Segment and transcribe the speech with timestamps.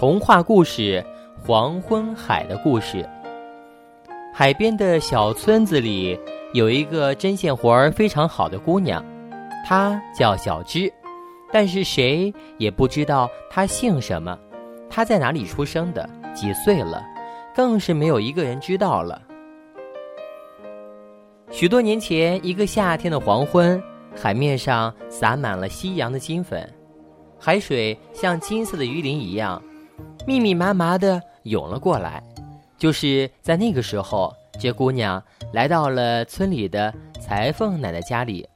[0.00, 1.04] 童话故事
[1.46, 3.02] 《黄昏海的故事》。
[4.32, 6.18] 海边的小村子里
[6.54, 9.04] 有一个针线活儿非常好的姑娘，
[9.62, 10.90] 她叫小芝，
[11.52, 14.38] 但是谁也不知道她姓什么，
[14.88, 17.06] 她在哪里出生的，几岁了，
[17.54, 19.20] 更是没有一个人知道了。
[21.50, 23.78] 许多年前，一个夏天的黄昏，
[24.16, 26.66] 海面上洒满了夕阳的金粉。
[27.38, 29.62] 海水像金色的鱼鳞一样，
[30.26, 32.22] 密密麻麻的涌了过来。
[32.78, 38.48] 就是在那个时候，这姑娘来到了村里的裁缝奶奶家里。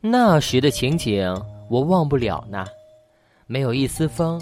[0.00, 1.34] 那时的情景
[1.68, 2.64] 我忘不了呢，
[3.46, 4.40] 没有一丝风，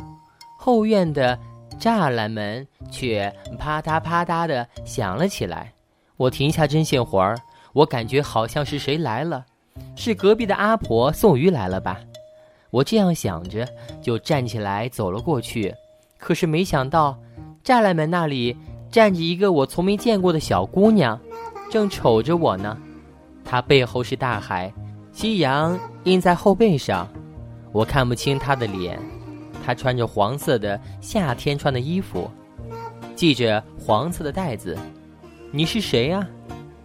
[0.59, 1.39] 后院的
[1.79, 5.73] 栅栏门却啪嗒啪嗒的响了起来。
[6.17, 7.39] 我停下针线活儿，
[7.73, 9.45] 我感觉好像是谁来了，
[9.97, 12.01] 是隔壁的阿婆送鱼来了吧。
[12.75, 13.65] 我这样想着，
[14.03, 15.73] 就站起来走了过去。
[16.19, 17.17] 可是没想到，
[17.65, 18.57] 栅栏门那里
[18.91, 21.17] 站着一个我从没见过的小姑娘，
[21.71, 22.77] 正瞅着我呢。
[23.45, 24.75] 她背后是大海，
[25.13, 27.09] 夕阳映在后背上，
[27.71, 28.99] 我看不清她的脸。
[29.65, 32.29] 她穿着黄色的夏天穿的衣服，
[33.15, 34.77] 系着黄色的带子。
[35.53, 36.27] 你是谁呀？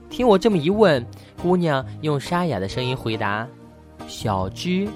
[0.08, 1.04] 听我这么一问，
[1.42, 3.48] 姑娘用沙哑的声音回答
[4.08, 4.88] ：“小芝。”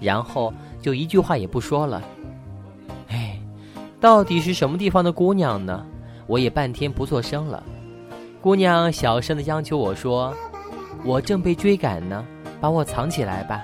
[0.00, 2.02] 然后就一句话也不说了。
[3.08, 3.38] 哎，
[4.00, 5.84] 到底是什么地方的姑娘呢？
[6.26, 7.62] 我也半天不作声了。
[8.40, 10.34] 姑娘小声的央求我说
[11.04, 12.24] ：“我正被追赶呢，
[12.60, 13.62] 把我藏起来吧。”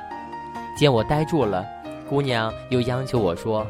[0.77, 1.67] 见我呆住了，
[2.09, 3.67] 姑娘又央求我说：“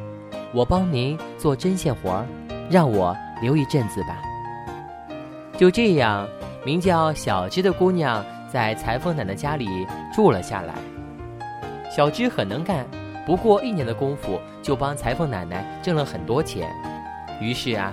[0.52, 2.26] 我帮您做针线活儿，
[2.68, 4.20] 让我留一阵子吧。”
[5.58, 6.28] 就这样，
[6.64, 9.66] 名叫小芝的姑娘在裁缝奶奶家里
[10.12, 10.74] 住了下来。
[11.90, 12.86] 小芝很能干，
[13.26, 16.70] 不过一年的功夫就帮裁缝奶奶挣了很多钱。
[17.40, 17.92] 于是啊，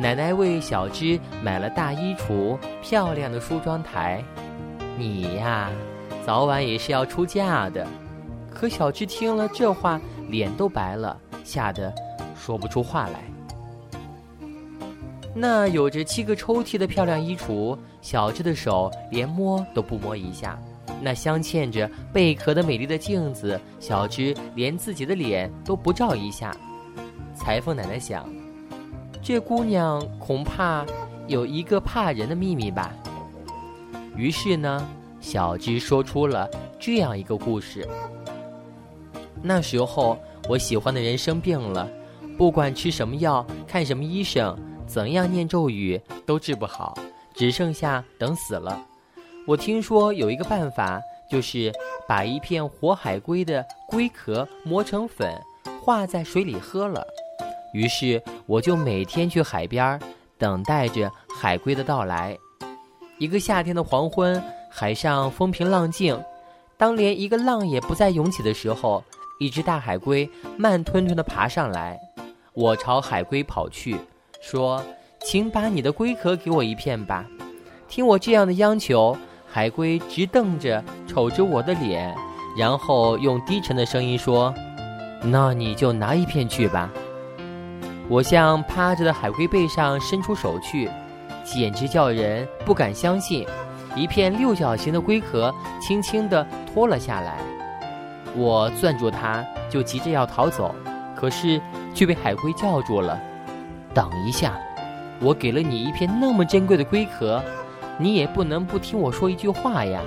[0.00, 4.22] 奶奶为小芝买了大衣橱、漂亮的梳妆台。
[4.96, 5.68] 你呀，
[6.24, 7.84] 早晚也是要出嫁的。
[8.52, 11.92] 可小芝听了这话，脸都白了，吓得
[12.36, 13.24] 说不出话来。
[15.34, 20.56] 那有着七个抽屉的漂亮衣橱，小芝的手连摸都不摸一下。
[21.02, 26.56] 那镶嵌着贝壳的美丽的镜子，小芝连自己的脸都不照一下。
[27.34, 28.28] 裁缝奶奶想，
[29.22, 30.86] 这姑娘恐怕
[31.26, 32.92] 有一个怕人的秘密吧。
[34.16, 34.86] 于是呢，
[35.20, 37.86] 小芝说出了这样一个故事。
[39.42, 40.16] 那时候，
[40.48, 41.88] 我喜欢的人生病了，
[42.38, 44.56] 不管吃什么药、看什么医生、
[44.86, 46.96] 怎样念咒语，都治不好，
[47.34, 48.80] 只剩下等死了。
[49.46, 51.70] 我听说有一个办法，就是
[52.08, 55.38] 把一片活海龟的龟壳磨成粉，
[55.82, 57.06] 化在水里喝了。
[57.74, 60.00] 于是我就每天去海边，
[60.38, 62.38] 等待着海龟的到来。
[63.18, 66.18] 一个夏天的黄昏，海上风平浪静，
[66.78, 69.04] 当连一个浪也不再涌起的时候，
[69.38, 72.00] 一只大海龟慢吞吞地爬上来。
[72.54, 73.96] 我朝海龟跑去，
[74.40, 74.82] 说
[75.20, 77.26] ：“请把你的龟壳给我一片吧。”
[77.88, 79.14] 听我这样的央求。
[79.54, 82.12] 海龟直瞪着瞅着我的脸，
[82.58, 84.52] 然后用低沉的声音说
[85.22, 86.90] ：“那你就拿一片去吧。”
[88.10, 90.90] 我向趴着的海龟背上伸出手去，
[91.44, 93.46] 简直叫人不敢相信。
[93.94, 97.38] 一片六角形的龟壳轻轻地脱了下来。
[98.34, 100.74] 我攥住它，就急着要逃走，
[101.14, 101.60] 可是
[101.94, 103.20] 却被海龟叫住了
[103.94, 104.58] ：“等一下，
[105.20, 107.40] 我给了你一片那么珍贵的龟壳。”
[107.98, 110.00] 你也不能不听我说一句话呀！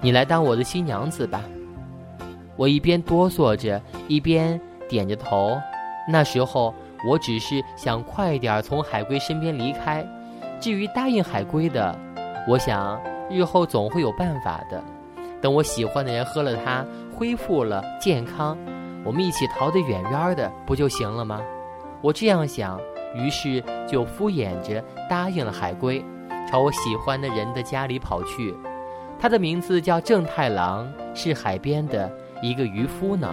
[0.00, 1.42] 你来当我的新娘子吧。
[2.56, 5.58] 我一边哆嗦着，一边点着头。
[6.08, 6.74] 那时候
[7.06, 10.06] 我只是想快点从海龟身边离开。
[10.60, 11.98] 至于答应海龟的，
[12.46, 13.00] 我想
[13.30, 14.82] 日后总会有办法的。
[15.40, 16.84] 等我喜欢的人喝了它，
[17.14, 18.56] 恢复了健康，
[19.04, 21.40] 我们一起逃得远远的，不就行了吗？
[22.02, 22.78] 我这样想，
[23.14, 26.04] 于是就敷衍着答应了海龟。
[26.50, 28.52] 朝我喜欢的人的家里跑去，
[29.20, 32.10] 他的名字叫正太郎，是海边的
[32.42, 33.32] 一个渔夫呢。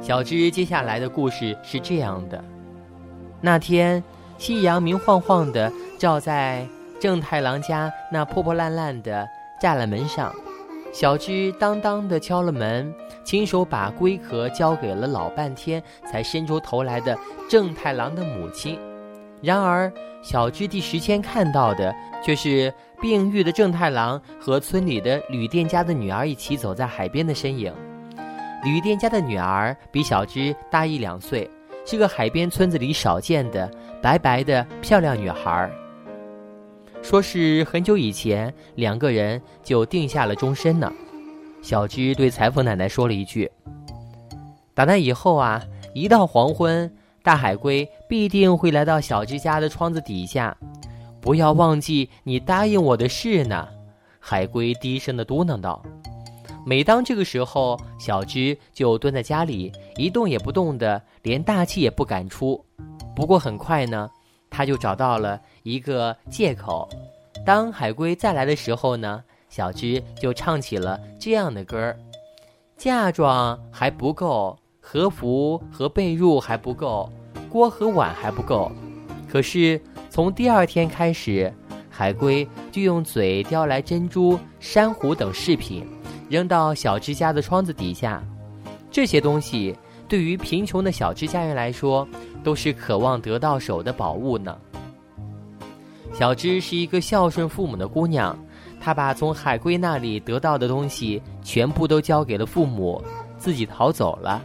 [0.00, 2.42] 小芝接下来的故事是这样的：
[3.42, 4.02] 那天，
[4.38, 6.66] 夕阳明晃晃的照在
[6.98, 9.28] 正太郎家那破破烂烂的
[9.60, 10.34] 栅栏门上，
[10.94, 12.90] 小芝当当的敲了门，
[13.22, 17.18] 亲手把龟壳交给了老半天才伸出头来的
[17.50, 18.78] 正太郎的母亲。
[19.42, 19.92] 然而，
[20.22, 27.72] 小芝第十天看到的却是病愈的正太郎和村里的旅店家的女儿一起走在海边的身影。
[28.62, 31.50] 旅店家的女儿比小芝大一两岁，
[31.86, 33.70] 是个海边村子里少见的
[34.02, 35.70] 白白的漂亮女孩。
[37.00, 40.92] 说是很久以前，两个人就定下了终身呢。
[41.62, 43.50] 小芝对裁缝奶奶说了一句
[44.74, 45.62] ：“打那以后啊，
[45.94, 50.56] 一到黄昏，大海龟必定会来到小芝家的窗子底下，
[51.20, 53.68] 不要忘记你答应我的事呢。”
[54.18, 55.82] 海龟低声的嘟囔道。
[56.66, 62.62] 每当这个时候，小芝就蹲在家里一动也不动的，连大气也不敢出。
[63.16, 64.10] 不过很快呢，
[64.50, 66.86] 他就找到了一个借口。
[67.46, 71.98] 当海龟再来的时候呢，小芝就唱起了这样的歌儿：
[72.76, 74.58] 嫁妆还不够，
[74.92, 77.08] 和服和被褥还不够，
[77.48, 78.72] 锅和碗还不够。
[79.28, 81.52] 可是从第二天开始，
[81.88, 85.86] 海龟就用嘴叼来珍珠、珊瑚等饰品。
[86.28, 88.20] 扔到小芝家的窗子底下，
[88.90, 89.76] 这些东西
[90.08, 92.04] 对于贫穷的小芝家人来说，
[92.42, 94.58] 都是渴望得到手的宝物呢。
[96.12, 98.36] 小芝是一个孝顺父母的姑娘，
[98.80, 103.00] 她把从海龟那里得到的东西全部都交给了父母，
[103.38, 104.44] 自己逃走了。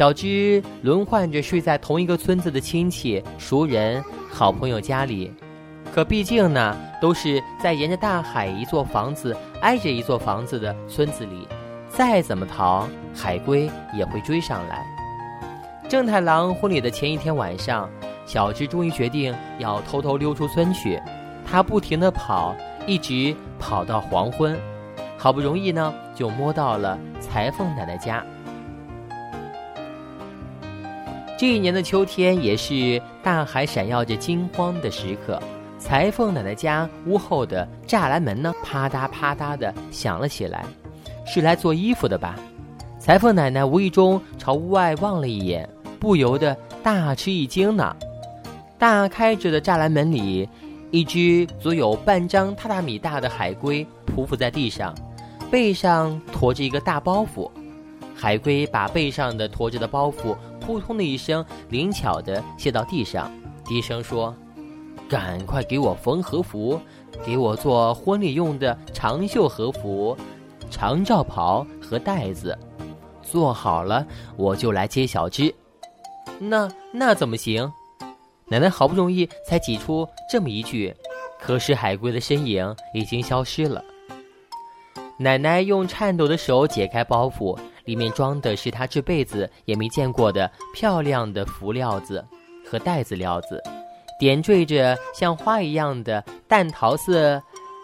[0.00, 4.02] 小芝轮换着睡在同一个村子的亲戚、熟人、
[4.32, 5.30] 好朋友家里。
[5.92, 11.46] 可毕竟呢，都是在沿着大海一座房子挨着一座房子的村子里，
[11.90, 14.82] 再怎么逃，海龟也会追上来。
[15.86, 17.86] 正太郎婚礼的前一天晚上，
[18.24, 20.98] 小芝终于决定要偷偷溜出村去。
[21.44, 22.56] 他不停地跑，
[22.86, 24.58] 一直跑到黄昏，
[25.18, 28.24] 好不容易呢，就摸到了裁缝奶奶家。
[31.40, 35.42] 这一年的秋天，也是大海闪耀着金光的时刻。
[35.78, 40.66] 裁缝奶奶家屋后的栅栏门呢，啪嗒啪嗒的响了起来，
[41.24, 42.36] 是来做衣服的吧？
[42.98, 45.66] 裁缝奶奶无意中朝屋外望了一眼，
[45.98, 47.96] 不由得大吃一惊呢。
[48.78, 50.46] 大开着的栅栏门里，
[50.90, 53.82] 一只足有半张榻榻米大的海龟
[54.14, 54.94] 匍匐在地上，
[55.50, 57.50] 背上驮着一个大包袱。
[58.20, 63.32] 海龟把背上的驮着的包袱扑通的一声灵巧地卸到地上，
[63.64, 64.34] 低声说。
[65.08, 66.78] 赶快给我缝和服，
[67.24, 70.14] 给我做婚礼用的长袖和服、
[70.70, 72.56] 长罩袍和带子。
[73.22, 74.06] 做好了，
[74.36, 75.52] 我就来接小芝。
[76.38, 77.72] 那那怎么行？
[78.48, 80.94] 奶奶好不容易才挤出这么一句，
[81.40, 83.82] 可是海龟的身影已经消失了。
[85.16, 87.58] 奶奶用颤抖的手解开包袱，
[87.90, 92.24] 里面装的是他这辈子也没见过的漂亮的服料子
[92.64, 93.60] 和袋子料子。
[94.16, 97.42] 点缀着像花一样的淡桃色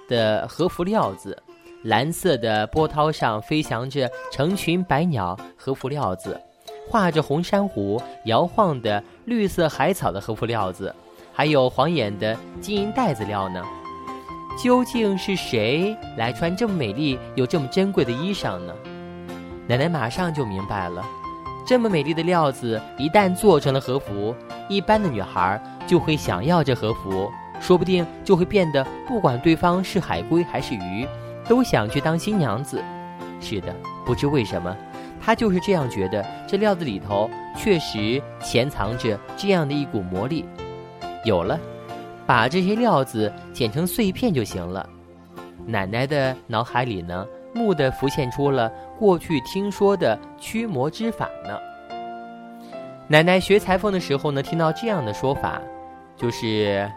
[0.08, 1.37] 的和服料子，
[1.82, 6.41] 蓝色的波涛上飞翔着成群百鸟和服料子，
[6.88, 10.94] 画着红珊瑚摇晃的绿色海草的和服料子，
[11.32, 13.61] 还有晃眼的金银袋子料呢。
[14.62, 18.73] 究竟是谁来穿这么美丽又这么珍贵的衣裳呢？
[19.69, 21.05] 奶奶马上就明白了，
[21.67, 24.35] 这么美丽的料子一旦做成了和服，
[24.69, 25.61] 一般的女孩。
[25.87, 27.31] 就会想要这和服，
[27.61, 31.07] 说不定就会变得不管对方是海龟还是鱼，
[31.47, 32.83] 都想去当新娘子。
[33.41, 33.73] 是的，
[34.05, 34.77] 不知为什么，
[35.20, 36.27] 她就是这样觉得。
[36.44, 40.44] 这料子里头确实潜藏着这样的一股魔力。
[41.25, 41.56] 有了，
[42.27, 44.89] 把这些料子剪成碎片就行了。
[45.65, 47.25] 奶奶的脑海里呢，
[47.56, 51.58] 蓦地浮现出了过去听说的驱魔之法呢。
[53.08, 55.60] 奶奶学裁缝的时候呢，听到这样的说法。
[56.17, 56.91] 就是，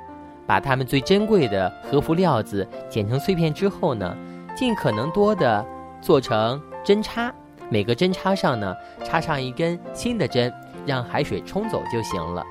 [0.47, 4.15] 把他们最珍贵的和服料子剪成碎片之后呢，
[4.55, 5.65] 尽可能多的
[6.01, 7.31] 做成针插，
[7.69, 8.73] 每个针插上呢
[9.03, 10.51] 插上一根新的针，
[10.85, 12.43] 让海水冲走就行了。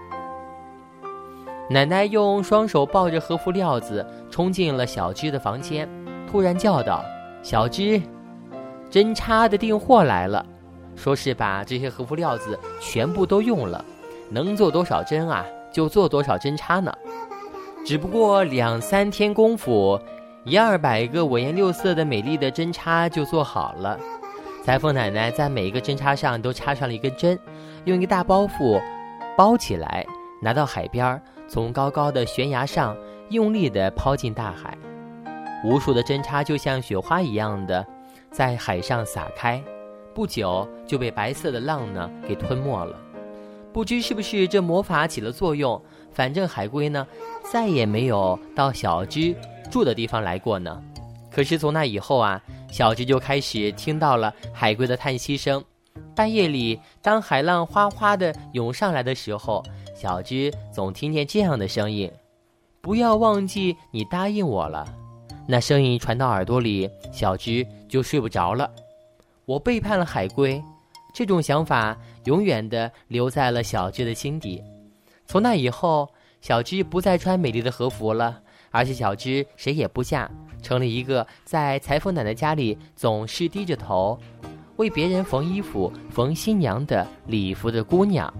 [1.70, 5.88] 奶奶用双手抱着和服料子冲进了小芝的房间，
[6.30, 7.02] 突然叫道
[7.42, 8.00] ：“小芝，
[8.90, 10.44] 针插的订货来了，
[10.96, 13.84] 说是把这些和服料子全部都用了，
[14.30, 16.92] 能做多少针啊？”就做多少针插呢？
[17.84, 20.00] 只不过两三天功夫，
[20.44, 24.00] 一二百个五颜六色的美丽的针插就做好了。
[24.64, 27.38] 裁缝奶奶在每一个针插上都插上了一根针，
[27.84, 28.80] 用一个大包袱
[29.36, 30.06] 包起来，
[30.40, 32.96] 拿到海边，从高高的悬崖上
[33.28, 34.76] 用力地抛进大海。
[35.64, 37.84] 无数的针插就像雪花一样的
[38.30, 39.62] 在海上撒开，
[40.14, 42.96] 不久就被白色的浪呢给吞没了。
[43.72, 45.80] 不知是不是这魔法起了作用，
[46.12, 47.06] 反正海龟呢，
[47.50, 49.34] 再也没有到小芝
[49.70, 50.82] 住的地方来过呢。
[51.30, 55.62] 可是从那以后啊，小芝就开始听到了海龟的叹息声，
[56.14, 59.62] 半夜里，当海浪哗哗的涌上来的时候，
[59.94, 62.10] 小芝总听见这样的声音
[62.80, 64.86] ：“不要忘记你答应我了。”
[65.50, 68.70] 那声音传到耳朵里，小芝就睡不着了。
[69.46, 70.62] 我背叛了海龟，
[71.14, 74.62] 这种想法永远的留在了小芝的心底。
[75.26, 76.06] 从那以后，
[76.42, 80.30] 小芝不再穿美丽的和服了，而且小芝谁也不嫁，
[80.62, 84.20] 成了一个在裁缝奶奶家里总是低着头，
[84.76, 88.30] 为别人缝衣服、缝新娘的礼服的姑娘。